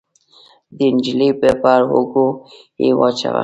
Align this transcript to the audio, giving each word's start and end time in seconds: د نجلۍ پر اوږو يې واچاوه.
د 0.77 0.79
نجلۍ 0.95 1.29
پر 1.61 1.79
اوږو 1.93 2.27
يې 2.81 2.87
واچاوه. 2.99 3.39